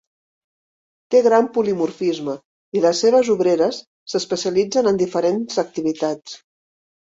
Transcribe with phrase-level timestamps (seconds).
[1.15, 2.35] Té gran polimorfisme
[2.79, 3.83] i les seves obreres
[4.15, 6.37] s'especialitzen en diferents activitats.